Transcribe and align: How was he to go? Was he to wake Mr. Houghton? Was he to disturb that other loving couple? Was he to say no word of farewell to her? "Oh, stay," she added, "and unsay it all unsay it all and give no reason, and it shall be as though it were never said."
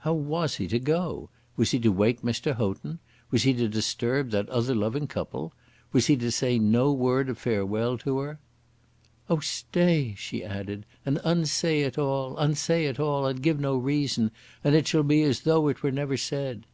How 0.00 0.12
was 0.12 0.56
he 0.56 0.68
to 0.68 0.78
go? 0.78 1.30
Was 1.56 1.70
he 1.70 1.78
to 1.78 1.88
wake 1.90 2.20
Mr. 2.20 2.54
Houghton? 2.56 2.98
Was 3.30 3.44
he 3.44 3.54
to 3.54 3.66
disturb 3.66 4.28
that 4.30 4.46
other 4.50 4.74
loving 4.74 5.06
couple? 5.06 5.54
Was 5.90 6.06
he 6.08 6.16
to 6.18 6.30
say 6.30 6.58
no 6.58 6.92
word 6.92 7.30
of 7.30 7.38
farewell 7.38 7.96
to 7.96 8.18
her? 8.18 8.40
"Oh, 9.30 9.40
stay," 9.40 10.12
she 10.18 10.44
added, 10.44 10.84
"and 11.06 11.18
unsay 11.24 11.80
it 11.80 11.96
all 11.96 12.36
unsay 12.36 12.84
it 12.84 13.00
all 13.00 13.24
and 13.24 13.40
give 13.40 13.58
no 13.58 13.78
reason, 13.78 14.32
and 14.62 14.74
it 14.74 14.86
shall 14.86 15.02
be 15.02 15.22
as 15.22 15.40
though 15.40 15.68
it 15.68 15.82
were 15.82 15.90
never 15.90 16.18
said." 16.18 16.66